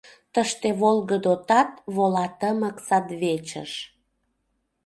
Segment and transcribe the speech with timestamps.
[0.33, 3.71] Тыште волгыдо тат вола тымык садвечыш.